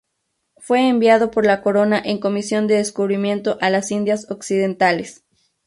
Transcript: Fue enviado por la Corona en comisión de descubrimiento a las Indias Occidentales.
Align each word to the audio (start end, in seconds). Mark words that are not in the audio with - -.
Fue 0.57 0.89
enviado 0.89 1.29
por 1.29 1.45
la 1.45 1.61
Corona 1.61 2.01
en 2.03 2.17
comisión 2.17 2.65
de 2.65 2.77
descubrimiento 2.77 3.59
a 3.61 3.69
las 3.69 3.91
Indias 3.91 4.31
Occidentales. 4.31 5.23